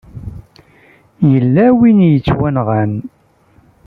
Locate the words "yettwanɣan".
2.13-2.91